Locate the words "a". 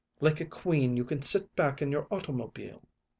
0.41-0.45